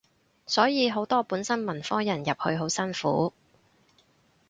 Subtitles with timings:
[0.47, 3.33] 所以好多本身文科人入去好辛苦